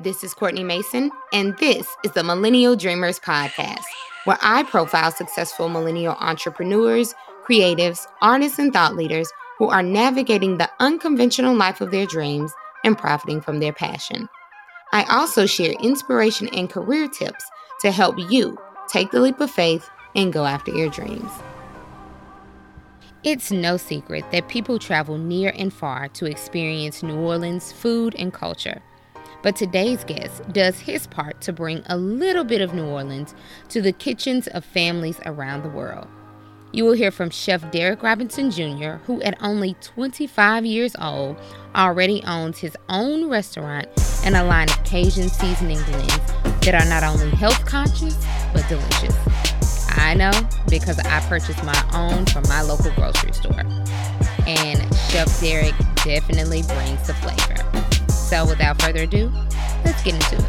[0.00, 3.82] This is Courtney Mason, and this is the Millennial Dreamers Podcast,
[4.26, 10.70] where I profile successful millennial entrepreneurs, creatives, artists, and thought leaders who are navigating the
[10.78, 12.52] unconventional life of their dreams
[12.84, 14.28] and profiting from their passion.
[14.92, 17.44] I also share inspiration and career tips
[17.80, 18.56] to help you
[18.86, 21.32] take the leap of faith and go after your dreams.
[23.24, 28.32] It's no secret that people travel near and far to experience New Orleans food and
[28.32, 28.80] culture.
[29.42, 33.34] But today's guest does his part to bring a little bit of New Orleans
[33.68, 36.08] to the kitchens of families around the world.
[36.72, 41.36] You will hear from Chef Derek Robinson Jr., who at only 25 years old
[41.74, 43.88] already owns his own restaurant
[44.24, 46.32] and a line of Cajun seasoning blends
[46.62, 48.16] that are not only health conscious,
[48.52, 49.16] but delicious.
[49.96, 50.32] I know
[50.68, 53.62] because I purchased my own from my local grocery store.
[54.46, 55.74] And Chef Derek
[56.04, 57.87] definitely brings the flavor.
[58.28, 59.32] So without further ado,
[59.86, 60.44] let's get into it.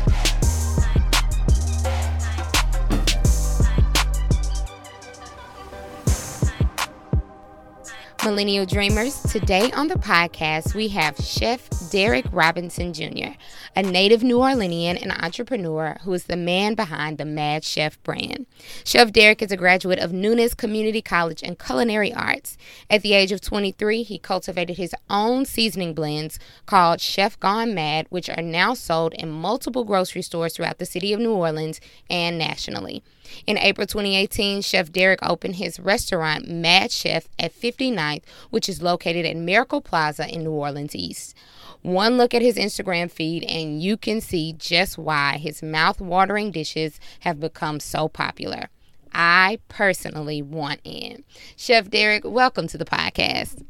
[8.25, 9.23] Millennial Dreamers.
[9.23, 13.33] Today on the podcast, we have Chef Derek Robinson Jr.,
[13.75, 18.45] a native New Orleanian and entrepreneur who is the man behind the Mad Chef brand.
[18.83, 22.57] Chef Derek is a graduate of Nunez Community College in Culinary Arts.
[22.89, 28.05] At the age of 23, he cultivated his own seasoning blends called Chef Gone Mad,
[28.09, 32.37] which are now sold in multiple grocery stores throughout the city of New Orleans and
[32.37, 33.03] nationally.
[33.45, 39.25] In April 2018, Chef Derek opened his restaurant, Mad Chef, at 59th, which is located
[39.25, 41.35] at Miracle Plaza in New Orleans East.
[41.81, 46.51] One look at his Instagram feed, and you can see just why his mouth watering
[46.51, 48.69] dishes have become so popular.
[49.13, 51.23] I personally want in.
[51.55, 53.63] Chef Derek, welcome to the podcast.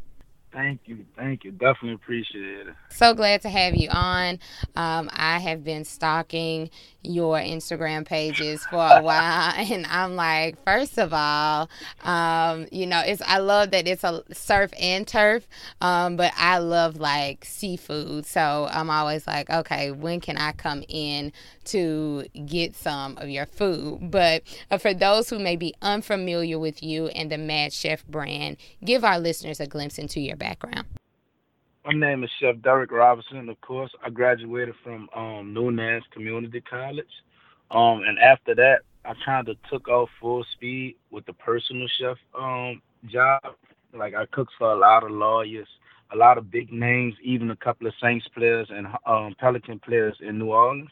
[0.52, 1.06] Thank you.
[1.16, 1.52] Thank you.
[1.52, 2.76] Definitely appreciate it.
[2.90, 4.40] So glad to have you on.
[4.76, 6.72] Um, I have been stalking
[7.04, 11.70] your Instagram pages for a while, and I'm like, first of all,
[12.04, 15.48] um, you know, it's I love that it's a surf and turf,
[15.82, 20.84] um, but I love like seafood, so I'm always like, okay, when can I come
[20.90, 21.32] in
[21.66, 24.10] to get some of your food?
[24.10, 28.58] But uh, for those who may be unfamiliar with you and the Mad Chef brand,
[28.84, 30.88] give our listeners a glimpse into your background.
[31.86, 33.50] My name is Chef Derek Robinson.
[33.50, 37.06] Of course, I graduated from um, Nunez Community College,
[37.72, 42.18] um, and after that, I kind of took off full speed with the personal chef
[42.38, 43.42] um, job.
[43.94, 45.68] Like I cooked for a lot of lawyers,
[46.12, 50.18] a lot of big names, even a couple of Saints players and um, Pelican players
[50.22, 50.92] in New Orleans.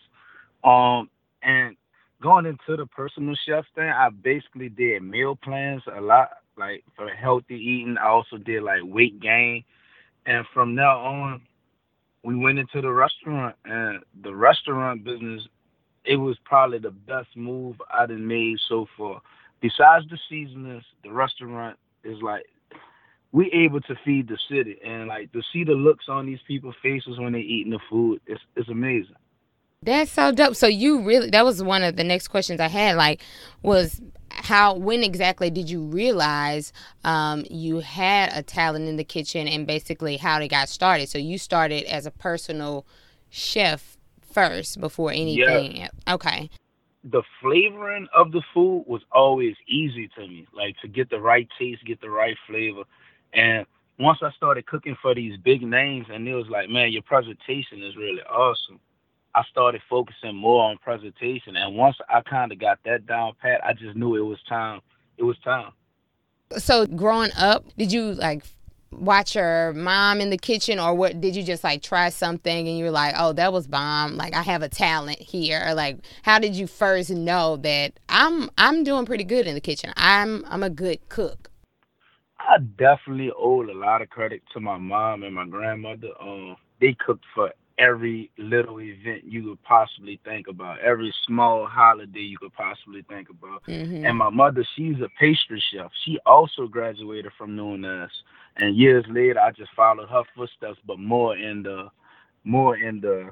[0.64, 1.10] Um,
[1.44, 1.76] and
[2.22, 7.10] going into the personal chef thing, I basically did meal plans a lot, like for
[7.10, 7.98] healthy eating.
[7.98, 9.64] I also did like weight gain
[10.28, 11.42] and from now on,
[12.24, 15.44] we went into the restaurant, and the restaurant business,
[16.04, 19.22] it was probably the best move I'd made so far.
[19.62, 22.46] Besides the seasonings, the restaurant is like
[23.32, 26.76] we able to feed the city, and like to see the looks on these people's
[26.84, 29.16] faces when they eating the food, it's it's amazing.
[29.82, 30.56] That's so dope.
[30.56, 32.98] So you really that was one of the next questions I had.
[32.98, 33.22] Like,
[33.62, 34.02] was
[34.48, 36.72] how when exactly did you realize
[37.04, 41.10] um, you had a talent in the kitchen and basically how it got started?
[41.10, 42.86] So you started as a personal
[43.30, 43.98] chef
[44.32, 46.50] first before anything okay.
[47.04, 51.48] The flavoring of the food was always easy to me like to get the right
[51.60, 52.84] taste get the right flavor.
[53.34, 53.66] And
[54.00, 57.84] once i started cooking for these big names and it was like man your presentation
[57.84, 58.80] is really awesome
[59.38, 61.56] I started focusing more on presentation.
[61.56, 64.82] And once I kind of got that down pat, I just knew it was time.
[65.18, 65.74] It was time.
[66.58, 68.46] So growing up, did you like
[68.90, 72.78] watch your mom in the kitchen or what did you just like try something and
[72.78, 75.98] you were like oh that was bomb like i have a talent here or like
[76.24, 80.42] how did you first know that i'm i'm doing pretty good in the kitchen i'm
[80.48, 81.52] i'm a good cook
[82.40, 86.96] i definitely owe a lot of credit to my mom and my grandmother um they
[87.06, 92.54] cooked for every little event you could possibly think about, every small holiday you could
[92.54, 93.64] possibly think about.
[93.68, 94.06] Mm-hmm.
[94.06, 95.92] And my mother, she's a pastry chef.
[96.04, 98.12] She also graduated from Nunez.
[98.58, 101.90] And years later, I just followed her footsteps, but more in the
[102.44, 103.30] more in the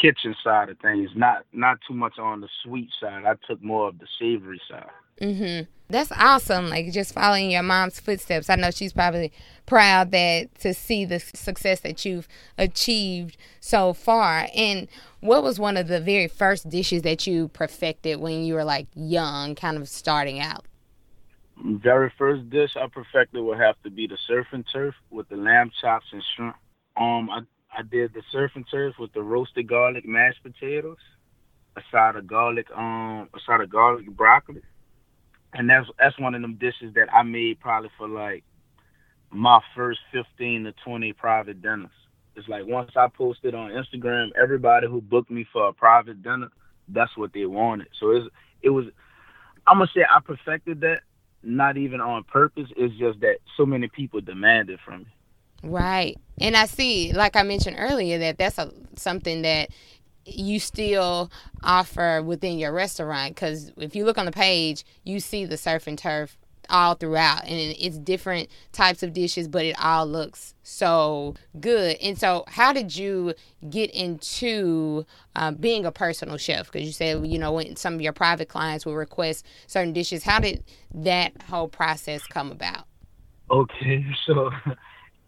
[0.00, 3.24] kitchen side of things, not not too much on the sweet side.
[3.24, 4.90] I took more of the savory side.
[5.20, 5.66] Mhm.
[5.88, 6.68] That's awesome.
[6.68, 8.50] Like just following your mom's footsteps.
[8.50, 9.32] I know she's probably
[9.66, 12.26] proud that to see the success that you've
[12.58, 14.48] achieved so far.
[14.54, 14.88] And
[15.20, 18.88] what was one of the very first dishes that you perfected when you were like
[18.94, 20.64] young, kind of starting out?
[21.64, 25.36] Very first dish I perfected would have to be the surf and turf with the
[25.36, 26.56] lamb chops and shrimp.
[26.96, 27.40] Um, I
[27.76, 30.96] I did the surf and turf with the roasted garlic mashed potatoes,
[31.76, 34.62] a side of garlic, um, a side of garlic broccoli,
[35.52, 38.44] and that's that's one of them dishes that I made probably for like
[39.30, 41.90] my first fifteen to twenty private dinners.
[42.34, 46.48] It's like once I posted on Instagram, everybody who booked me for a private dinner,
[46.88, 47.88] that's what they wanted.
[48.00, 48.26] So it's
[48.62, 48.86] it was
[49.66, 51.00] I'm gonna say I perfected that,
[51.42, 52.68] not even on purpose.
[52.76, 55.15] It's just that so many people demanded from me.
[55.62, 59.70] Right, and I see, like I mentioned earlier, that that's a something that
[60.24, 61.30] you still
[61.62, 65.86] offer within your restaurant because if you look on the page you see the surf
[65.86, 66.36] and turf
[66.68, 71.96] all throughout and it's different types of dishes but it all looks so good.
[72.02, 73.34] And so how did you
[73.70, 75.06] get into
[75.36, 76.70] um, being a personal chef?
[76.70, 80.24] Because you said you know when some of your private clients will request certain dishes.
[80.24, 82.84] How did that whole process come about?
[83.50, 84.50] Okay so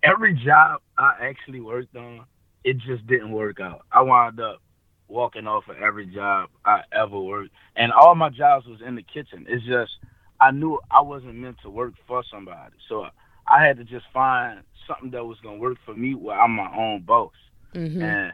[0.03, 2.25] every job i actually worked on
[2.65, 4.61] it just didn't work out i wound up
[5.09, 9.03] walking off of every job i ever worked and all my jobs was in the
[9.03, 9.93] kitchen it's just
[10.41, 12.75] I knew I wasn't meant to work for somebody.
[12.89, 13.07] So
[13.47, 16.71] I had to just find something that was gonna work for me where I'm my
[16.77, 17.33] own boss.
[17.75, 18.03] Mm-hmm.
[18.03, 18.33] And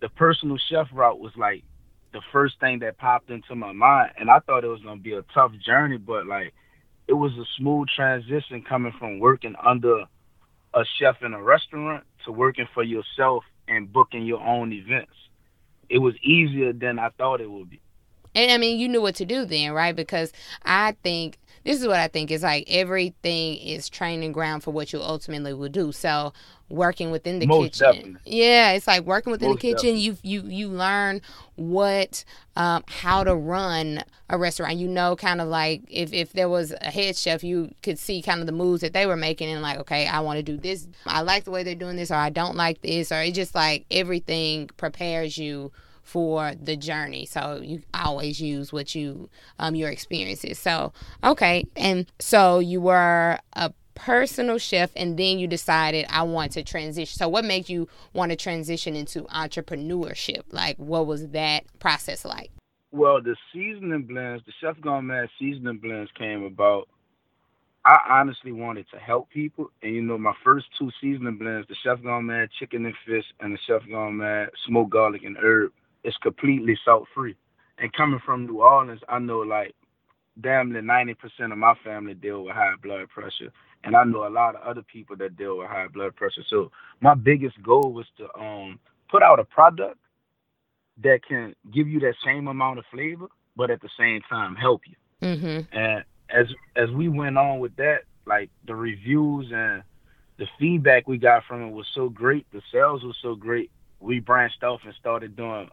[0.00, 1.62] the personal chef route was like
[2.12, 5.14] the first thing that popped into my mind and I thought it was gonna be
[5.14, 6.52] a tough journey, but like
[7.06, 10.04] it was a smooth transition coming from working under
[10.74, 15.12] a chef in a restaurant to working for yourself and booking your own events.
[15.88, 17.80] It was easier than I thought it would be.
[18.34, 19.94] And I mean, you knew what to do then, right?
[19.94, 20.32] Because
[20.64, 24.92] I think this is what I think is like everything is training ground for what
[24.92, 25.92] you ultimately will do.
[25.92, 26.32] So
[26.68, 28.20] working within the Most kitchen, definitely.
[28.24, 29.96] yeah, it's like working within Most the kitchen.
[29.96, 31.20] You you you learn
[31.56, 32.24] what
[32.56, 34.76] um, how to run a restaurant.
[34.76, 38.22] You know, kind of like if if there was a head chef, you could see
[38.22, 40.56] kind of the moves that they were making and like, okay, I want to do
[40.56, 40.88] this.
[41.06, 43.54] I like the way they're doing this, or I don't like this, or it's just
[43.54, 47.26] like everything prepares you for the journey.
[47.26, 50.58] So you always use what you um your experiences.
[50.58, 50.92] So
[51.24, 56.62] okay, and so you were a personal chef and then you decided I want to
[56.62, 57.16] transition.
[57.16, 60.42] So what made you want to transition into entrepreneurship?
[60.50, 62.50] Like what was that process like?
[62.90, 66.88] Well, the seasoning blends, the Chef Gone Mad seasoning blends came about.
[67.84, 71.74] I honestly wanted to help people, and you know, my first two seasoning blends, the
[71.82, 75.72] Chef Gone Mad chicken and fish, and the Chef Gone Mad smoked garlic and herb,
[76.04, 77.36] it's completely salt free.
[77.78, 79.74] And coming from New Orleans, I know like
[80.40, 83.52] damn near ninety percent of my family deal with high blood pressure,
[83.84, 86.42] and I know a lot of other people that deal with high blood pressure.
[86.48, 86.70] So
[87.00, 88.78] my biggest goal was to um
[89.10, 89.98] put out a product
[91.02, 93.26] that can give you that same amount of flavor,
[93.56, 94.96] but at the same time help you.
[95.26, 95.76] Mm-hmm.
[95.76, 96.46] And as
[96.76, 99.82] as we went on with that, like the reviews and
[100.38, 103.70] the feedback we got from it was so great, the sales was so great.
[104.00, 105.68] We branched off and started doing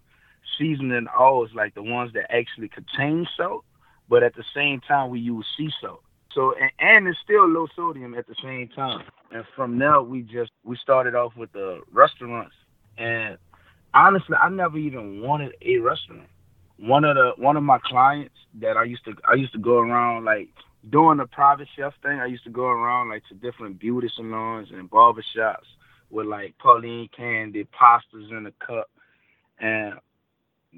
[0.58, 3.64] seasoning oils like the ones that actually contain salt,
[4.10, 6.02] but at the same time we use sea salt.
[6.34, 9.04] So and, and it's still low sodium at the same time.
[9.32, 12.56] And from there we just we started off with the restaurants
[12.98, 13.38] and
[13.94, 16.28] honestly I never even wanted a restaurant.
[16.78, 19.80] One of the one of my clients that I used to I used to go
[19.80, 20.50] around like
[20.90, 24.70] doing the private chef thing, I used to go around like to different beauty salons
[24.72, 25.68] and barbershops
[26.10, 28.90] with like Pauline candy, pastas in a cup.
[29.60, 29.96] And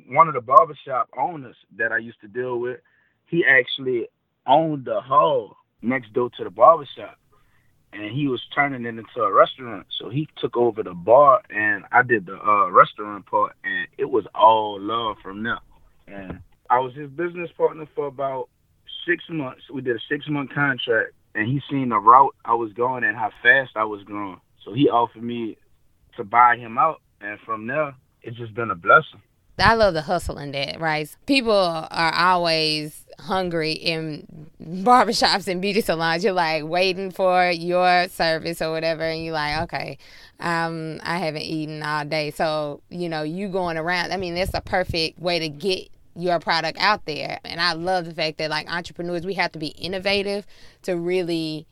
[0.07, 2.79] one of the barbershop owners that I used to deal with,
[3.25, 4.07] he actually
[4.47, 7.17] owned the hall next door to the barbershop.
[7.93, 9.87] And he was turning it into a restaurant.
[9.99, 14.09] So he took over the bar and I did the uh, restaurant part and it
[14.09, 15.59] was all love from there.
[16.07, 18.47] And I was his business partner for about
[19.05, 19.63] six months.
[19.73, 23.17] We did a six month contract and he seen the route I was going and
[23.17, 24.39] how fast I was growing.
[24.63, 25.57] So he offered me
[26.15, 29.21] to buy him out and from there it's just been a blessing.
[29.61, 31.09] I love the hustle in that, right?
[31.25, 36.23] People are always hungry in barbershops and beauty salons.
[36.23, 39.97] You're like waiting for your service or whatever, and you're like, okay,
[40.39, 42.31] um, I haven't eaten all day.
[42.31, 46.39] So, you know, you going around, I mean, that's a perfect way to get your
[46.39, 47.39] product out there.
[47.45, 50.45] And I love the fact that like entrepreneurs, we have to be innovative
[50.83, 51.67] to really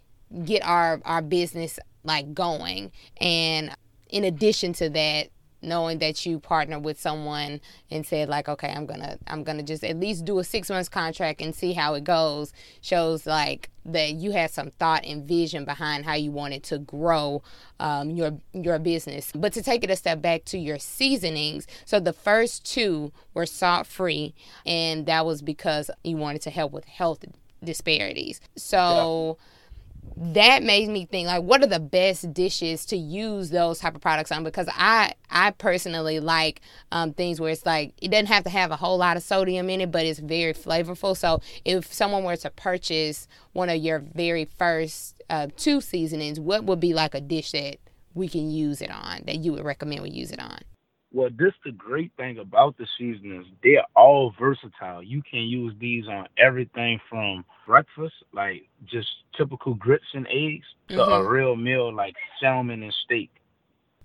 [0.45, 2.91] get our our business like going.
[3.19, 3.75] And
[4.09, 5.29] in addition to that,
[5.61, 7.59] knowing that you partner with someone
[7.91, 10.89] and said like okay i'm gonna i'm gonna just at least do a six months
[10.89, 15.65] contract and see how it goes shows like that you had some thought and vision
[15.65, 17.41] behind how you wanted to grow
[17.79, 19.31] um, your your business.
[19.33, 23.45] But to take it a step back to your seasonings so the first two were
[23.45, 24.33] salt free
[24.65, 27.25] and that was because you wanted to help with health
[27.63, 28.41] disparities.
[28.55, 29.45] So yeah
[30.21, 34.01] that made me think like what are the best dishes to use those type of
[34.01, 34.43] products on?
[34.43, 38.71] Because i i personally like um, things where it's like it doesn't have to have
[38.71, 41.15] a whole lot of sodium in it but it's very flavorful.
[41.15, 46.65] So if someone were to purchase one of your very first uh, two seasonings what
[46.65, 47.77] would be like a dish that
[48.13, 50.59] we can use it on that you would recommend we use it on
[51.11, 53.47] well, this the great thing about the seasonings.
[53.63, 55.01] They're all versatile.
[55.01, 60.97] You can use these on everything from breakfast, like just typical grits and eggs, to
[60.97, 61.11] mm-hmm.
[61.11, 63.31] a real meal like salmon and steak.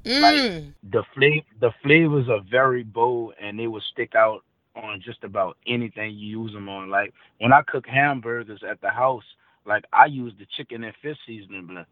[0.04, 0.20] Mm.
[0.20, 4.42] Like the flavor, the flavors are very bold, and they will stick out
[4.74, 6.88] on just about anything you use them on.
[6.88, 9.24] Like when I cook hamburgers at the house,
[9.66, 11.86] like I use the chicken and fish seasoning blend.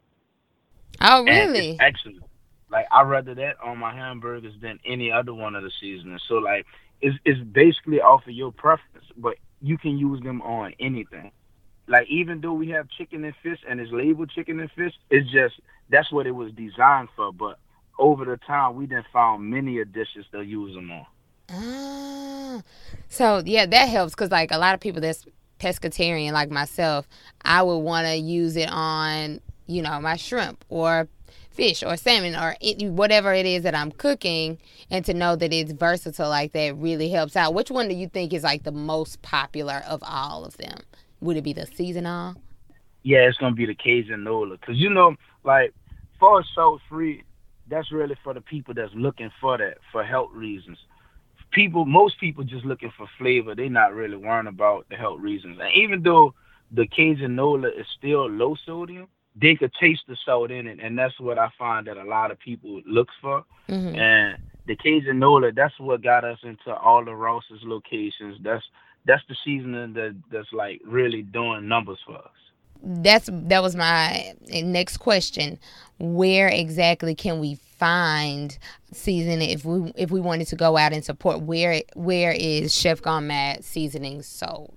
[1.01, 1.79] Oh, really?
[1.81, 2.23] Excellent.
[2.73, 6.23] Like I'd rather that on my hamburgers than any other one of the seasonings.
[6.27, 6.67] So like
[7.03, 11.31] it's it's basically off of your preference, but you can use them on anything.
[11.87, 15.31] Like even though we have chicken and fish and it's labeled chicken and fish, it's
[15.31, 15.61] just
[15.91, 17.31] that's what it was designed for.
[17.31, 17.59] But
[17.99, 21.07] over the time, we then found many dishes to use them on.
[21.51, 22.63] Ah,
[23.11, 25.27] so yeah, that helps because like a lot of people that's
[25.61, 27.07] pescatarian like myself,
[27.43, 31.09] I would want to use it on you know my shrimp or
[31.53, 34.59] fish or salmon or it, whatever it is that I'm cooking,
[34.91, 37.55] and to know that it's versatile like that really helps out.
[37.55, 40.79] Which one do you think is like the most popular of all of them?
[41.21, 42.37] Would it be the seasonal?
[43.03, 45.75] Yeah, it's gonna be the Cajun Nola, cause you know, like
[46.19, 47.25] for salt free,
[47.69, 50.79] that's really for the people that's looking for that for health reasons.
[51.51, 53.55] People, most people just looking for flavor.
[53.55, 55.59] They're not really worrying about the health reasons.
[55.61, 56.35] And even though
[56.71, 60.99] the Cajun Nola is still low sodium, they could taste the salt in it, and
[60.99, 63.45] that's what I find that a lot of people looks for.
[63.69, 63.99] Mm-hmm.
[63.99, 68.39] And the Cajun Nola, that's what got us into all the Rouses locations.
[68.43, 68.65] That's
[69.05, 72.31] that's the seasoning that that's like really doing numbers for us.
[72.83, 75.59] That's that was my next question.
[75.99, 78.59] Where exactly can we find
[78.93, 81.41] seasoning if we if we wanted to go out and support?
[81.41, 84.77] Where where is Chef Gone Mad seasoning sold?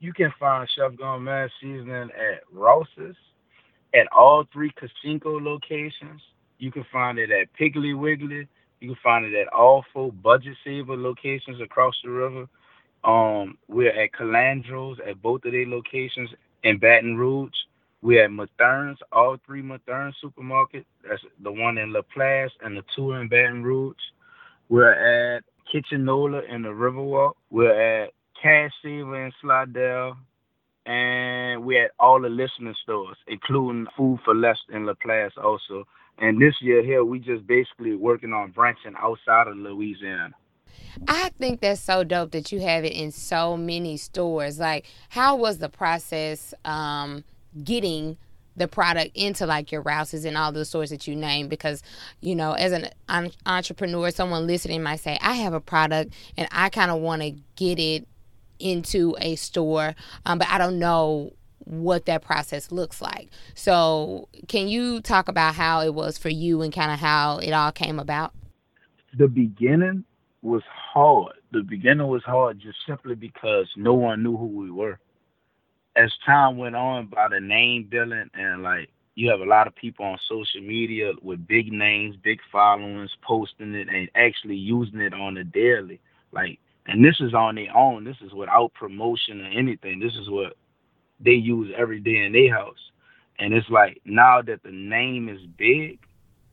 [0.00, 3.16] You can find Chef Gone Mad seasoning at Rouses
[3.96, 6.20] at all three Canseco locations.
[6.58, 8.46] You can find it at Piggly Wiggly.
[8.80, 12.46] You can find it at all four Budget Saver locations across the river.
[13.04, 16.30] Um, we're at Calandro's at both of their locations
[16.62, 17.54] in Baton Rouge.
[18.02, 20.84] We're at Matherne's, all three Mathern supermarkets.
[21.08, 23.96] That's the one in LaPlace and the two in Baton Rouge.
[24.68, 27.34] We're at Kitchenola in the Riverwalk.
[27.50, 30.16] We're at Cash Saver in Slidell
[30.86, 35.84] and we had all the listening stores, including Food for Less in LaPlace also.
[36.18, 40.34] And this year here, we just basically working on branching outside of Louisiana.
[41.08, 44.58] I think that's so dope that you have it in so many stores.
[44.58, 47.24] Like, how was the process um,
[47.62, 48.16] getting
[48.56, 51.48] the product into like your Rouses and all the stores that you name?
[51.48, 51.82] Because,
[52.20, 52.88] you know, as an
[53.44, 57.32] entrepreneur, someone listening might say, I have a product and I kind of want to
[57.56, 58.06] get it
[58.58, 59.94] into a store,
[60.24, 63.28] um, but I don't know what that process looks like.
[63.54, 67.52] So, can you talk about how it was for you and kind of how it
[67.52, 68.32] all came about?
[69.18, 70.04] The beginning
[70.42, 71.34] was hard.
[71.52, 74.98] The beginning was hard just simply because no one knew who we were.
[75.96, 79.74] As time went on, by the name building and like you have a lot of
[79.74, 85.14] people on social media with big names, big followings, posting it and actually using it
[85.14, 86.00] on a daily.
[86.32, 88.04] Like and this is on their own.
[88.04, 89.98] This is without promotion or anything.
[89.98, 90.54] This is what
[91.20, 92.90] they use every day in their house.
[93.38, 95.98] And it's like now that the name is big,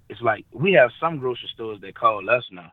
[0.10, 2.72] it's like we have some grocery stores that call us now.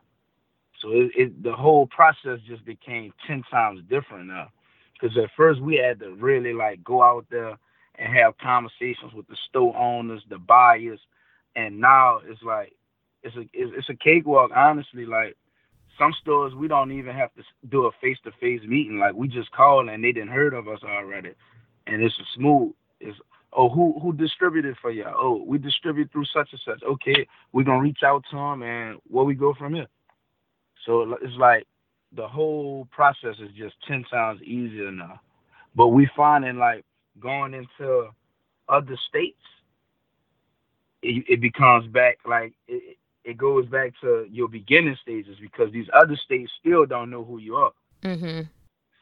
[0.81, 4.49] So it, it the whole process just became ten times different now.
[4.93, 7.57] Because at first we had to really like go out there
[7.95, 10.99] and have conversations with the store owners, the buyers,
[11.55, 12.73] and now it's like
[13.23, 14.51] it's a it's, it's a cakewalk.
[14.55, 15.37] Honestly, like
[15.97, 18.97] some stores we don't even have to do a face to face meeting.
[18.99, 21.31] Like we just call and they didn't heard of us already,
[21.87, 22.73] and it's smooth.
[22.99, 23.17] It's
[23.53, 25.05] oh who who distributed for you?
[25.07, 26.83] Oh we distribute through such and such.
[26.83, 29.87] Okay, we're gonna reach out to them and where we go from here.
[30.85, 31.67] So it's like
[32.15, 35.19] the whole process is just ten times easier now.
[35.75, 36.85] But we finding like
[37.19, 38.09] going into
[38.67, 39.41] other states,
[41.01, 45.87] it, it becomes back like it, it goes back to your beginning stages because these
[45.93, 47.71] other states still don't know who you are.
[48.03, 48.41] Mm-hmm.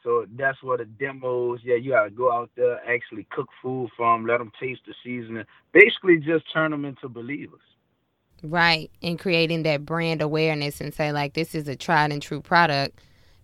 [0.02, 1.60] So that's what the demos.
[1.62, 4.94] Yeah, you gotta go out there, actually cook food for them, let them taste the
[5.04, 5.44] seasoning.
[5.72, 7.60] Basically, just turn them into believers.
[8.42, 12.40] Right, and creating that brand awareness and say like, this is a tried and true
[12.40, 12.98] product.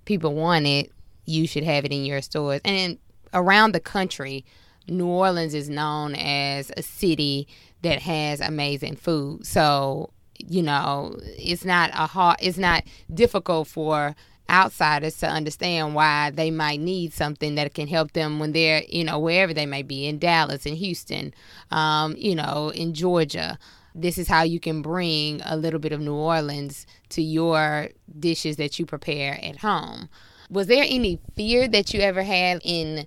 [0.07, 0.91] People want it.
[1.27, 2.99] You should have it in your stores and
[3.35, 4.45] around the country.
[4.89, 7.49] New Orleans is known as a city
[7.83, 9.45] that has amazing food.
[9.45, 14.15] So, you know, it's not a hard it's not difficult for
[14.49, 19.05] outsiders to understand why they might need something that can help them when they're, you
[19.05, 21.35] know, wherever they may be in Dallas, in Houston,
[21.71, 23.59] um, you know, in Georgia.
[23.95, 27.89] This is how you can bring a little bit of New Orleans to your
[28.19, 30.09] dishes that you prepare at home.
[30.51, 33.07] Was there any fear that you ever had in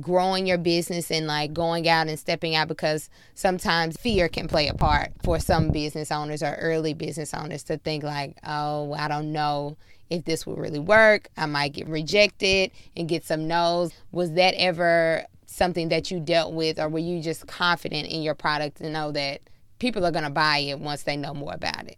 [0.00, 4.68] growing your business and like going out and stepping out because sometimes fear can play
[4.68, 9.06] a part for some business owners or early business owners to think like oh i
[9.06, 9.76] don't know
[10.12, 11.28] if this will really work.
[11.38, 13.92] I might get rejected and get some no's.
[14.12, 18.34] Was that ever something that you dealt with or were you just confident in your
[18.34, 19.40] product to know that
[19.78, 21.96] people are going to buy it once they know more about it?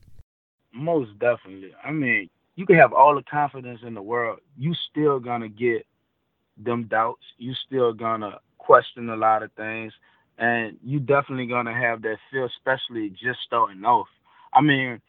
[0.73, 1.73] Most definitely.
[1.85, 4.39] I mean you can have all the confidence in the world.
[4.57, 5.87] You still gonna get
[6.57, 7.25] them doubts.
[7.39, 9.93] You still gonna question a lot of things,
[10.39, 14.09] and you definitely gonna have that feel, especially just starting off.
[14.53, 15.01] I mean,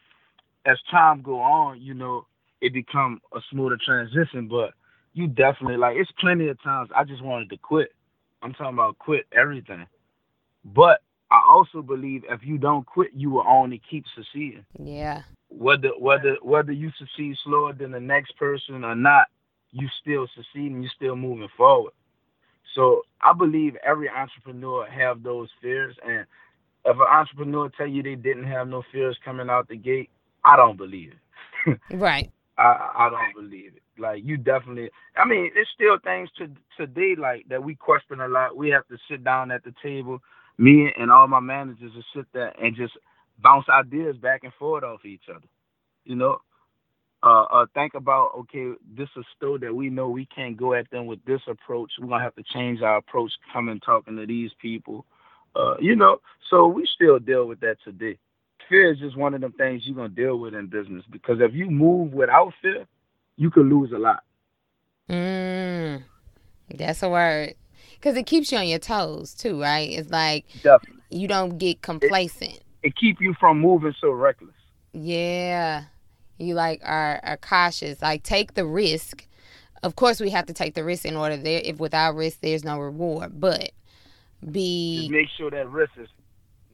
[0.66, 2.26] as time go on, you know,
[2.62, 4.74] it become a smoother transition, but
[5.14, 7.90] you definitely like it's plenty of times I just wanted to quit.
[8.42, 9.86] I'm talking about quit everything.
[10.64, 14.66] But I also believe if you don't quit, you will only keep succeeding.
[14.80, 15.24] Yeah.
[15.50, 19.28] Whether whether whether you succeed slower than the next person or not,
[19.76, 21.92] you still succeeding, you still moving forward.
[22.74, 26.26] So I believe every entrepreneur have those fears, and
[26.86, 30.10] if an entrepreneur tell you they didn't have no fears coming out the gate,
[30.44, 31.80] I don't believe it.
[31.92, 32.32] right.
[32.58, 34.02] I I don't believe it.
[34.02, 34.90] Like you definitely.
[35.18, 38.56] I mean, there's still things to today like that we question a lot.
[38.56, 40.20] We have to sit down at the table,
[40.58, 42.94] me and all my managers to sit there and just
[43.44, 45.48] bounce ideas back and forth off each other.
[46.06, 46.38] You know,
[47.26, 50.90] uh, uh, think about okay, this is still that we know we can't go at
[50.92, 51.92] them with this approach.
[52.00, 55.06] We're gonna have to change our approach coming talking to these people.
[55.56, 56.18] Uh, you know,
[56.52, 58.20] so we still deal with that today.
[58.70, 61.56] Fear is just one of them things you're gonna deal with in business because if
[61.56, 62.86] you move without fear,
[63.38, 64.24] you could lose a lot.
[65.10, 66.04] Mm,
[66.76, 67.56] that's a word.
[67.96, 69.90] Because it keeps you on your toes too, right?
[69.90, 71.02] It's like Definitely.
[71.10, 72.54] you don't get complacent.
[72.84, 74.54] It, it keep you from moving so reckless.
[74.94, 75.86] Yeah
[76.38, 78.02] you like are, are cautious.
[78.02, 79.28] Like take the risk.
[79.84, 81.62] Of course we have to take the risk in order there.
[81.64, 83.40] If without risk there's no reward.
[83.40, 83.72] But
[84.52, 86.10] be Just make sure that risk is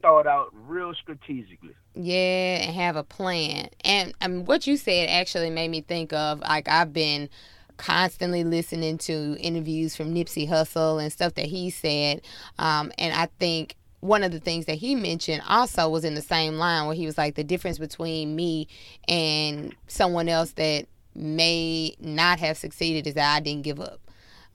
[0.00, 1.74] thought out real strategically.
[1.94, 3.68] Yeah and have a plan.
[3.84, 7.28] And um, what you said actually made me think of like i've been
[7.76, 12.22] constantly listening to interviews from nipsey hussle and stuff that he said.
[12.58, 16.22] Um, and i think one of the things that he mentioned also was in the
[16.22, 18.66] same line where he was like the difference between me
[19.06, 24.00] and someone else that may not have succeeded is that I didn't give up.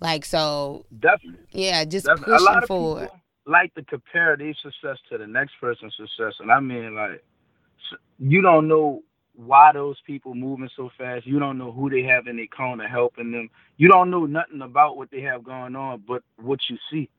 [0.01, 1.45] Like so definitely.
[1.51, 2.33] Yeah, just definitely.
[2.33, 3.03] pushing a lot of forward.
[3.03, 7.23] People like to compare their success to the next person's success and I mean like
[8.19, 9.01] you don't know
[9.33, 11.25] why those people moving so fast.
[11.25, 13.49] You don't know who they have in their corner helping them.
[13.77, 17.09] You don't know nothing about what they have going on but what you see.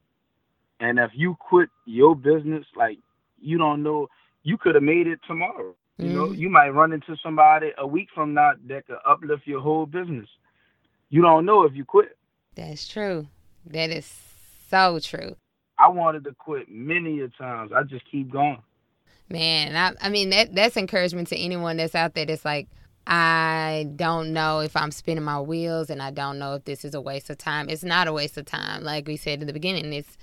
[0.80, 2.98] And if you quit your business, like
[3.40, 4.08] you don't know,
[4.42, 5.74] you could have made it tomorrow.
[5.98, 6.14] You mm-hmm.
[6.14, 9.86] know, you might run into somebody a week from now that could uplift your whole
[9.86, 10.28] business.
[11.10, 12.16] You don't know if you quit.
[12.54, 13.26] That's true.
[13.66, 14.10] That is
[14.70, 15.36] so true.
[15.78, 17.72] I wanted to quit many a times.
[17.74, 18.62] I just keep going.
[19.28, 22.68] Man, I, I mean that that's encouragement to anyone that's out there that's like,
[23.06, 26.94] I don't know if I'm spinning my wheels and I don't know if this is
[26.94, 27.68] a waste of time.
[27.68, 28.84] It's not a waste of time.
[28.84, 30.18] Like we said in the beginning, it's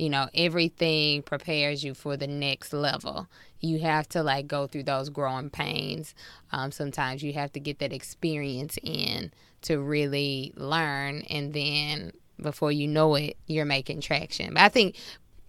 [0.00, 3.26] you know, everything prepares you for the next level.
[3.60, 6.14] You have to like go through those growing pains.
[6.52, 9.30] Um, sometimes you have to get that experience in
[9.62, 14.54] to really learn, and then before you know it, you're making traction.
[14.54, 14.96] But I think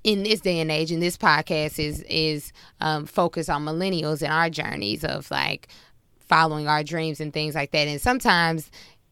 [0.03, 4.33] in this day and age, and this podcast is is um, focused on millennials and
[4.33, 5.69] our journeys of like
[6.19, 7.87] following our dreams and things like that.
[7.87, 8.69] And sometimes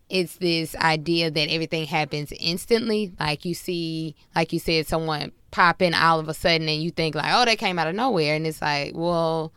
[0.09, 3.13] it's this idea that everything happens instantly.
[3.19, 6.91] Like you see, like you said, someone pop in all of a sudden, and you
[6.91, 9.53] think like, oh, they came out of nowhere, and it's like, well,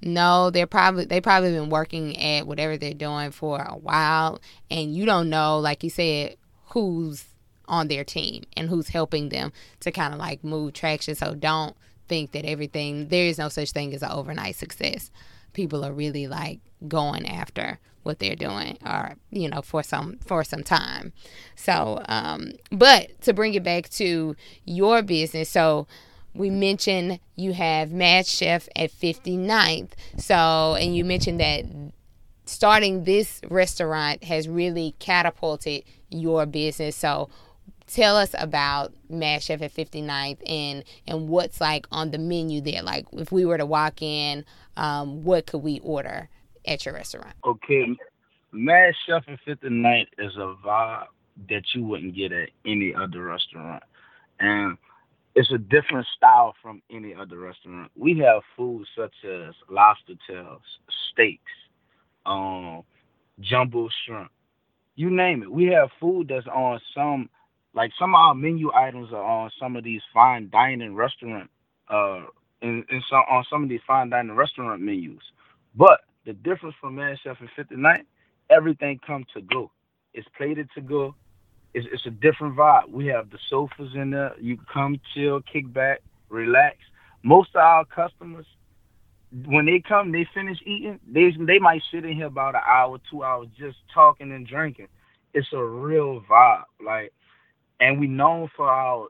[0.00, 4.40] no, they're probably they probably been working at whatever they're doing for a while,
[4.70, 6.36] and you don't know, like you said,
[6.68, 7.24] who's
[7.68, 11.16] on their team and who's helping them to kind of like move traction.
[11.16, 15.10] So don't think that everything there is no such thing as an overnight success.
[15.52, 20.44] People are really like going after what they're doing or you know for some for
[20.44, 21.12] some time.
[21.54, 25.86] So um but to bring it back to your business so
[26.34, 31.64] we mentioned you have mad chef at 59th so and you mentioned that
[32.46, 36.96] starting this restaurant has really catapulted your business.
[36.96, 37.28] So
[37.86, 42.82] tell us about Mad Chef at 59th and and what's like on the menu there.
[42.82, 44.44] Like if we were to walk in,
[44.76, 46.28] um, what could we order
[46.66, 47.34] at your restaurant?
[47.44, 47.96] Okay,
[48.52, 51.06] Mad Chef at 59th is a vibe
[51.48, 53.82] that you wouldn't get at any other restaurant,
[54.40, 54.76] and
[55.34, 57.90] it's a different style from any other restaurant.
[57.94, 60.62] We have food such as lobster tails,
[61.12, 61.52] steaks,
[62.24, 62.82] um,
[63.40, 64.30] jumbo shrimp,
[64.96, 65.52] you name it.
[65.52, 67.28] We have food that's on some
[67.74, 71.50] like some of our menu items are on some of these fine dining restaurant
[71.90, 72.22] uh
[72.62, 75.22] in, in on some of these fine dining restaurant menus.
[75.74, 78.04] But the difference from Mad Chef and 59,
[78.50, 79.70] everything come to go.
[80.12, 81.14] It's plated to go.
[81.72, 82.90] It's, it's a different vibe.
[82.90, 84.34] We have the sofas in there.
[84.40, 86.76] You come chill, kick back, relax.
[87.22, 88.46] Most of our customers,
[89.44, 91.00] when they come, they finish eating.
[91.10, 94.88] They they might sit in here about an hour, two hours, just talking and drinking.
[95.34, 96.64] It's a real vibe.
[96.84, 97.12] Like
[97.80, 99.08] and we known for our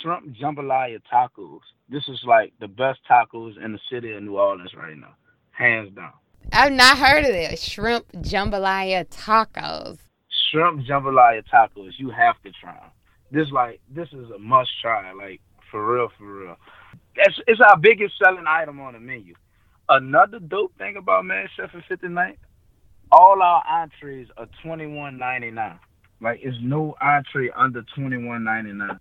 [0.00, 1.60] shrimp jambalaya tacos.
[1.88, 5.14] This is like the best tacos in the city of New Orleans right now,
[5.52, 6.12] hands down.
[6.52, 9.98] I've not heard of this shrimp jambalaya tacos.
[10.50, 12.90] Shrimp jambalaya tacos, you have to try them.
[13.30, 16.56] This like this is a must try, like for real, for real.
[17.16, 19.34] It's, it's our biggest selling item on the menu.
[19.88, 22.36] Another dope thing about Mad Chef at 59,
[23.10, 25.78] all our entrees are twenty one ninety nine.
[26.20, 28.98] Like it's no entree under twenty one ninety nine.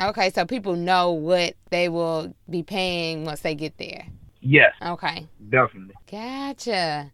[0.00, 4.06] Okay, so people know what they will be paying once they get there.
[4.44, 4.74] Yes.
[4.82, 5.26] Okay.
[5.48, 5.94] Definitely.
[6.10, 7.10] Gotcha.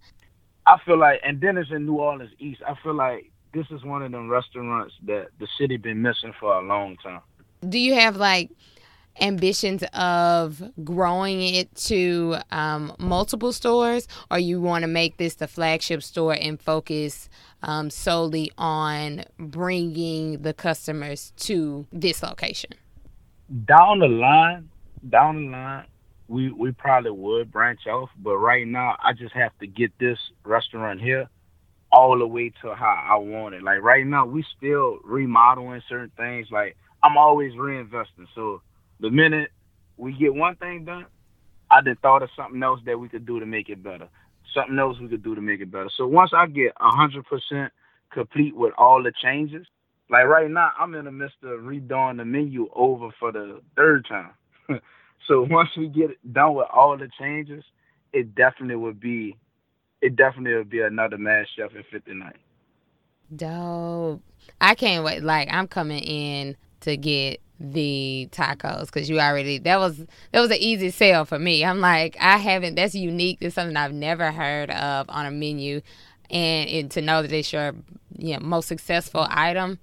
[0.66, 2.61] I feel like, and then it's in New Orleans East.
[2.66, 6.55] I feel like this is one of them restaurants that the city been missing for
[6.55, 7.21] a long time.
[7.69, 8.51] Do you have like
[9.21, 15.47] ambitions of growing it to um, multiple stores, or you want to make this the
[15.47, 17.29] flagship store and focus
[17.62, 22.71] um, solely on bringing the customers to this location?
[23.64, 24.69] Down the line,
[25.09, 25.87] down the line,
[26.31, 30.19] we we probably would branch off, but right now I just have to get this
[30.45, 31.29] restaurant here
[31.90, 33.64] all the way to how I want it.
[33.64, 36.47] Like right now, we still remodeling certain things.
[36.53, 38.62] Like I'm always reinvesting, so
[39.01, 39.51] the minute
[39.97, 41.07] we get one thing done,
[41.69, 44.09] I done thought of something else that we could do to make it better.
[44.55, 45.90] Something else we could do to make it better.
[45.97, 47.73] So once I get hundred percent
[48.12, 49.66] complete with all the changes,
[50.09, 54.07] like right now, I'm in the midst of redoing the menu over for the third
[54.09, 54.31] time.
[55.26, 57.64] so once we get done with all the changes,
[58.12, 59.37] it definitely would be,
[60.00, 62.33] it definitely would be another Mad Chef in 59.
[63.35, 64.22] Dope.
[64.61, 65.22] I can't wait.
[65.22, 69.98] Like I'm coming in to get the tacos because you already that was
[70.33, 71.64] that was an easy sell for me.
[71.64, 73.38] I'm like I haven't that's unique.
[73.40, 75.83] It's something I've never heard of on a menu,
[76.30, 77.74] and, and to know that it's your
[78.18, 79.78] you know most successful item,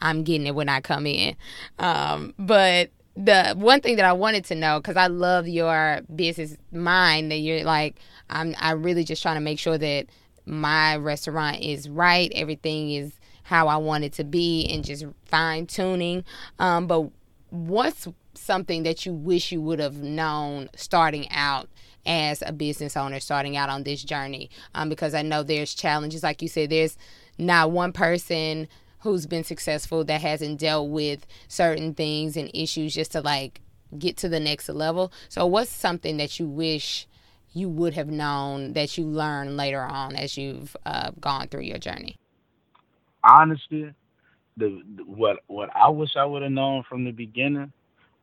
[0.00, 1.36] I'm getting it when I come in.
[1.78, 6.56] Um, but the one thing that I wanted to know because I love your business
[6.70, 7.96] mind that you're like
[8.28, 10.06] I'm I really just trying to make sure that
[10.44, 12.30] my restaurant is right.
[12.34, 16.24] Everything is how I want it to be and just fine tuning.
[16.58, 17.10] Um, but
[17.50, 21.68] what's something that you wish you would have known starting out
[22.04, 24.50] as a business owner, starting out on this journey?
[24.74, 26.96] Um, because I know there's challenges, like you said, there's
[27.38, 28.68] not one person
[29.06, 33.60] who's been successful that hasn't dealt with certain things and issues just to like
[33.98, 35.12] get to the next level.
[35.28, 37.06] So, what's something that you wish
[37.52, 41.78] you would have known that you learned later on as you've uh, gone through your
[41.78, 42.16] journey?
[43.26, 43.92] honestly,
[44.56, 47.72] the, the what what I wish I would have known from the beginning,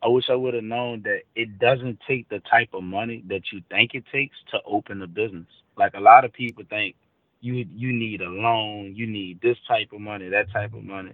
[0.02, 3.52] I wish I would have known that it doesn't take the type of money that
[3.52, 5.48] you think it takes to open a business.
[5.78, 6.96] Like a lot of people think
[7.44, 11.12] you you need a loan, you need this type of money, that type of money.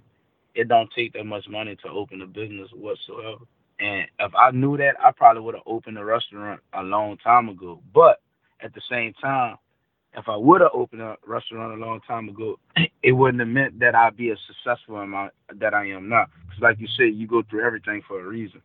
[0.53, 3.45] It don't take that much money to open a business whatsoever.
[3.79, 7.49] And if I knew that, I probably would have opened a restaurant a long time
[7.49, 7.81] ago.
[7.93, 8.21] But
[8.61, 9.57] at the same time,
[10.13, 12.59] if I would have opened a restaurant a long time ago,
[13.03, 16.25] it wouldn't have meant that I'd be as successful in my, that I am now.
[16.45, 18.61] Because, like you said, you go through everything for a reason.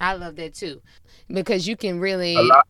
[0.00, 0.80] I love that too,
[1.28, 2.36] because you can really.
[2.36, 2.66] A lot.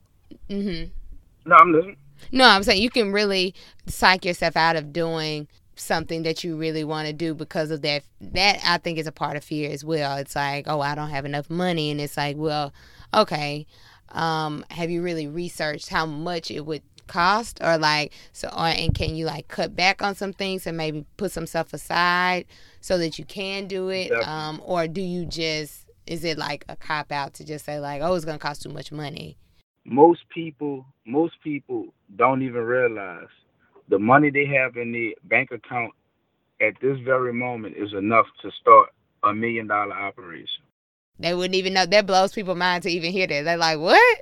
[0.48, 1.48] Mm-hmm.
[1.48, 1.96] No, I'm listening.
[2.32, 3.54] No, I'm saying you can really
[3.86, 8.02] psych yourself out of doing something that you really want to do because of that.
[8.20, 10.16] That I think is a part of fear as well.
[10.16, 12.72] It's like, oh, I don't have enough money, and it's like, well,
[13.14, 13.66] okay.
[14.10, 18.94] Um, have you really researched how much it would cost or like so or, and
[18.94, 22.46] can you like cut back on some things and maybe put some stuff aside
[22.80, 26.76] so that you can do it um or do you just is it like a
[26.76, 29.36] cop out to just say like oh it's gonna cost too much money
[29.84, 33.28] most people most people don't even realize
[33.88, 35.92] the money they have in the bank account
[36.60, 38.90] at this very moment is enough to start
[39.24, 40.62] a million dollar operation.
[41.18, 41.86] They wouldn't even know.
[41.86, 43.42] That blows people's mind to even hear that.
[43.42, 44.20] They're like, "What?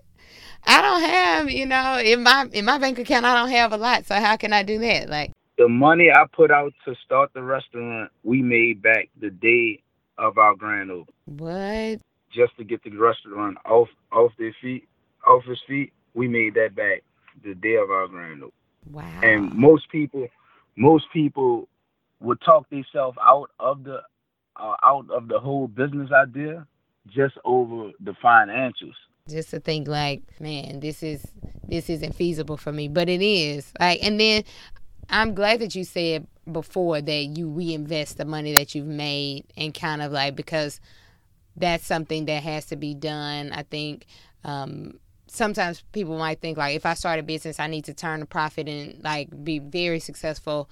[0.66, 3.76] I don't have, you know, in my in my bank account, I don't have a
[3.76, 4.06] lot.
[4.06, 7.42] So how can I do that?" Like the money I put out to start the
[7.42, 9.82] restaurant, we made back the day
[10.16, 11.14] of our grand opening.
[11.26, 12.00] What?
[12.32, 14.88] Just to get the restaurant off off their feet,
[15.28, 17.02] off his feet, we made that back
[17.44, 18.52] the day of our grand opening.
[18.90, 19.20] Wow.
[19.22, 20.28] And most people,
[20.76, 21.68] most people
[22.20, 24.00] would talk themselves out of the
[24.56, 26.66] uh, out of the whole business idea
[27.06, 28.94] just over the financials.
[29.28, 31.24] Just to think like, man, this is
[31.66, 33.72] this isn't feasible for me, but it is.
[33.78, 34.44] Like, and then
[35.10, 39.74] I'm glad that you said before that you reinvest the money that you've made and
[39.74, 40.80] kind of like because
[41.56, 43.52] that's something that has to be done.
[43.52, 44.06] I think
[44.44, 48.22] um, sometimes people might think like if I start a business, I need to turn
[48.22, 50.68] a profit and like be very successful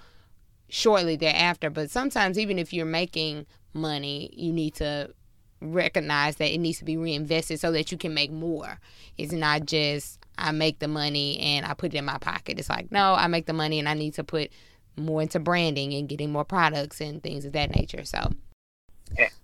[0.69, 1.71] shortly thereafter.
[1.71, 5.12] But sometimes even if you're making money, you need to
[5.61, 8.81] recognize that it needs to be reinvested so that you can make more.
[9.16, 12.59] It's not just I make the money and I put it in my pocket.
[12.59, 14.51] It's like, no, I make the money and I need to put
[14.97, 18.05] more into branding and getting more products and things of that nature.
[18.05, 18.31] So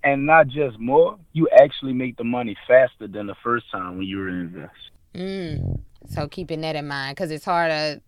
[0.02, 4.06] and not just more, you actually make the money faster than the first time when
[4.06, 4.72] you reinvest.
[5.14, 5.80] Mm.
[6.08, 8.02] So keeping that in mind, because it's hard to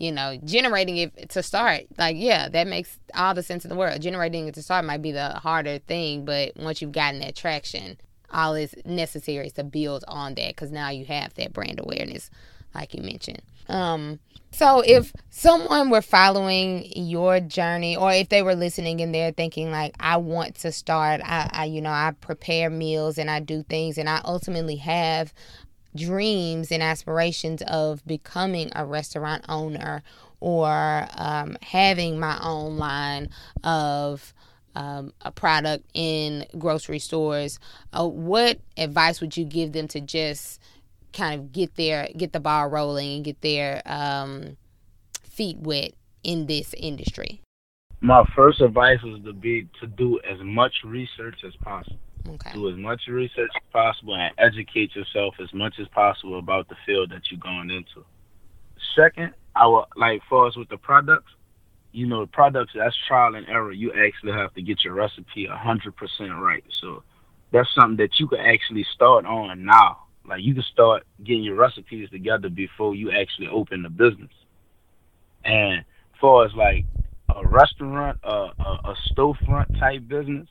[0.00, 3.76] you know, generating it to start, like, yeah, that makes all the sense in the
[3.76, 4.00] world.
[4.00, 7.98] Generating it to start might be the harder thing, but once you've gotten that traction,
[8.32, 12.30] all is necessary is to build on that because now you have that brand awareness,
[12.74, 13.42] like you mentioned.
[13.68, 14.20] Um,
[14.52, 19.70] so if someone were following your journey, or if they were listening and they're thinking
[19.70, 23.64] like, I want to start, I, I you know, I prepare meals and I do
[23.64, 25.34] things, and I ultimately have
[25.94, 30.02] dreams and aspirations of becoming a restaurant owner
[30.40, 33.28] or um, having my own line
[33.62, 34.32] of
[34.74, 37.58] um, a product in grocery stores,
[37.92, 40.60] uh, what advice would you give them to just
[41.12, 44.56] kind of get their get the ball rolling and get their um,
[45.22, 47.40] feet wet in this industry?
[48.00, 51.98] My first advice is to be to do as much research as possible.
[52.28, 52.52] Okay.
[52.52, 56.76] Do as much research as possible and educate yourself as much as possible about the
[56.86, 58.04] field that you're going into.
[58.94, 61.32] Second, I will like for us with the products,
[61.92, 63.72] you know, products that's trial and error.
[63.72, 66.64] You actually have to get your recipe hundred percent right.
[66.80, 67.02] So
[67.52, 70.04] that's something that you can actually start on now.
[70.26, 74.30] Like you can start getting your recipes together before you actually open the business.
[75.44, 75.84] And
[76.20, 76.84] for as like
[77.34, 80.48] a restaurant, a, a, a storefront type business,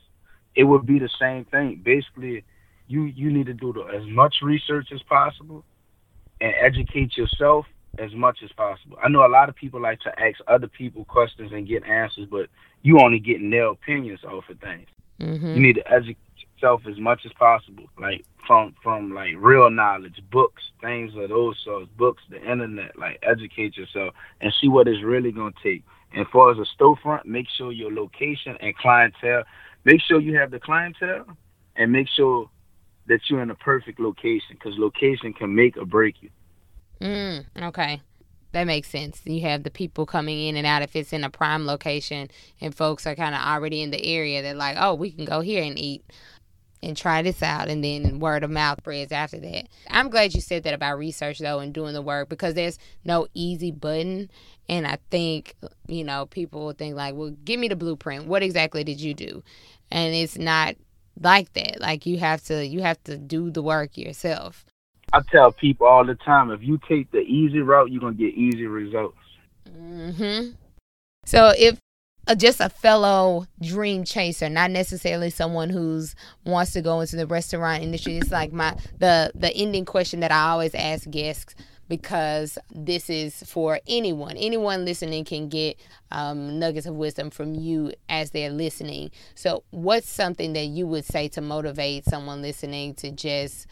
[0.59, 1.79] it would be the same thing.
[1.81, 2.43] Basically,
[2.89, 5.63] you you need to do the, as much research as possible
[6.41, 7.65] and educate yourself
[7.97, 8.97] as much as possible.
[9.01, 12.27] I know a lot of people like to ask other people questions and get answers,
[12.29, 12.49] but
[12.81, 14.87] you only getting their opinions off of things.
[15.21, 15.47] Mm-hmm.
[15.47, 16.17] You need to educate
[16.53, 21.57] yourself as much as possible, like from from like real knowledge, books, things of those
[21.63, 22.99] sorts, books, the internet.
[22.99, 25.85] Like educate yourself and see what it's really gonna take.
[26.13, 29.43] And far as a storefront, make sure your location and clientele
[29.85, 31.25] make sure you have the clientele
[31.75, 32.49] and make sure
[33.07, 36.29] that you're in a perfect location because location can make or break you.
[37.01, 38.01] Mm, okay.
[38.51, 39.21] That makes sense.
[39.25, 42.73] You have the people coming in and out if it's in a prime location and
[42.73, 44.41] folks are kind of already in the area.
[44.41, 46.03] They're like, oh, we can go here and eat
[46.81, 49.67] and try this out and then word of mouth spreads after that.
[49.89, 53.27] I'm glad you said that about research though and doing the work because there's no
[53.33, 54.29] easy button
[54.67, 55.55] and I think,
[55.87, 58.27] you know, people will think like, well, give me the blueprint.
[58.27, 59.43] What exactly did you do?
[59.91, 60.75] And it's not
[61.19, 61.81] like that.
[61.81, 64.65] Like you have to you have to do the work yourself.
[65.11, 68.35] I tell people all the time, if you take the easy route, you're gonna get
[68.35, 69.17] easy results.
[69.67, 70.55] Mhm.
[71.25, 71.79] So if
[72.35, 76.15] just a fellow dream chaser, not necessarily someone who's
[76.45, 78.17] wants to go into the restaurant industry.
[78.17, 81.55] It's like my the the ending question that I always ask guests
[81.89, 84.37] because this is for anyone.
[84.37, 85.77] Anyone listening can get
[86.11, 89.11] um, nuggets of wisdom from you as they're listening.
[89.35, 93.67] So, what's something that you would say to motivate someone listening to just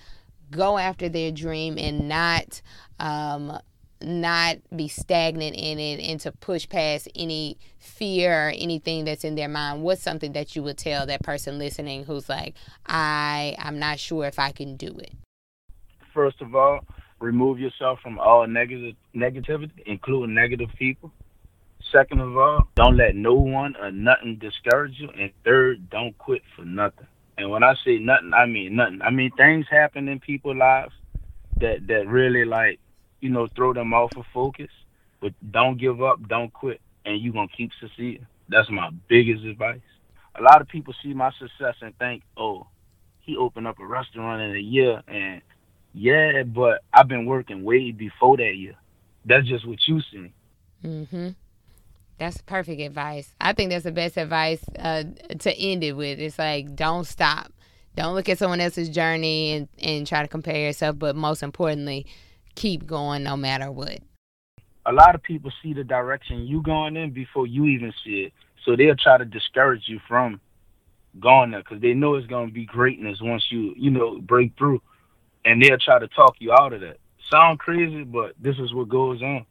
[0.49, 2.61] go after their dream and not
[2.99, 3.59] um,
[4.01, 9.35] not be stagnant in it and to push past any fear or anything that's in
[9.35, 12.55] their mind what's something that you would tell that person listening who's like
[12.85, 15.13] i i'm not sure if i can do it
[16.13, 16.81] first of all
[17.19, 21.11] remove yourself from all negative negativity including negative people.
[21.91, 25.09] Second of all don't let no one or nothing discourage you.
[25.09, 27.07] And third don't quit for nothing.
[27.37, 29.01] And when i say nothing i mean nothing.
[29.01, 30.93] I mean things happen in people's lives
[31.59, 32.79] that that really like
[33.19, 34.69] you know, throw them off of focus.
[35.19, 38.27] But don't give up, don't quit, and you're gonna keep succeeding.
[38.49, 39.81] That's my biggest advice.
[40.35, 42.67] a lot of people see my success and think, oh,
[43.19, 45.41] he opened up a restaurant in a year, and
[45.93, 48.75] yeah, but I've been working way before that year.
[49.25, 50.31] That's just what you see.
[50.83, 51.29] Mm-hmm.
[52.19, 53.33] That's perfect advice.
[53.41, 55.03] I think that's the best advice uh,
[55.39, 56.19] to end it with.
[56.19, 57.51] It's like don't stop.
[57.95, 62.05] Don't look at someone else's journey and, and try to compare yourself, but most importantly,
[62.57, 63.99] keep going no matter what.
[64.85, 68.33] A lot of people see the direction you going in before you even see it.
[68.65, 70.41] So they'll try to discourage you from
[71.19, 74.57] going there because they know it's going to be greatness once you, you know, break
[74.57, 74.81] through.
[75.45, 76.97] And they'll try to talk you out of that.
[77.31, 79.45] Sound crazy, but this is what goes on.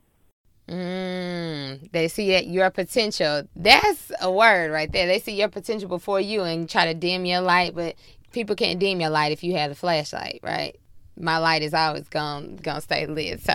[0.69, 3.45] Mm, they see that your potential.
[3.55, 5.07] That's a word right there.
[5.07, 7.95] They see your potential before you and try to dim your light, but
[8.33, 10.77] people can't dim your light if you have a flashlight, right?
[11.18, 13.40] My light is always going gonna stay lit.
[13.40, 13.52] So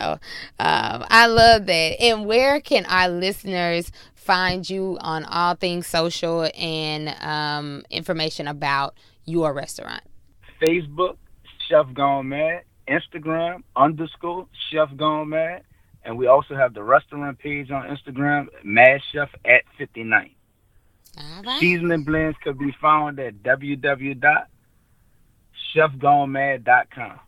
[0.59, 2.01] um, I love that.
[2.01, 8.95] And where can our listeners find you on all things social and um, information about
[9.25, 10.03] your restaurant?
[10.61, 11.17] Facebook,
[11.67, 12.63] Chef Gone Mad.
[12.87, 15.63] Instagram underscore Chef Gone Mad.
[16.03, 20.31] And we also have the restaurant page on Instagram, Mad Chef at 59.
[21.45, 21.59] Right.
[21.59, 24.45] Seasoning blends could be found at www
[25.75, 27.19] chefgonemad.com.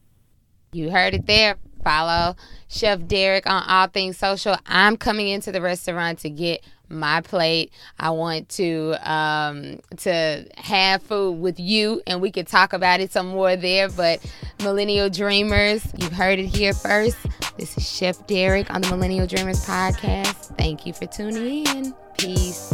[0.73, 1.55] You heard it there.
[1.83, 2.35] Follow
[2.69, 4.55] Chef Derek on all things social.
[4.65, 7.73] I'm coming into the restaurant to get my plate.
[7.99, 13.11] I want to um, to have food with you, and we could talk about it
[13.11, 13.89] some more there.
[13.89, 14.25] But
[14.63, 17.17] Millennial Dreamers, you've heard it here first.
[17.57, 20.57] This is Chef Derek on the Millennial Dreamers podcast.
[20.57, 21.93] Thank you for tuning in.
[22.17, 22.73] Peace.